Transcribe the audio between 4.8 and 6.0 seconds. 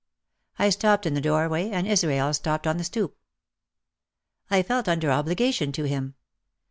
un der obligation to